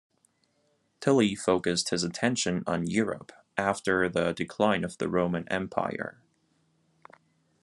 [0.99, 6.17] Tilly focused his attention on Europe after the decline of the Roman Empire.